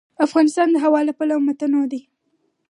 افغانستان 0.25 0.67
د 0.71 0.75
هوا 0.85 1.01
له 1.07 1.13
پلوه 1.17 1.43
متنوع 1.47 1.85
دی. 1.91 2.01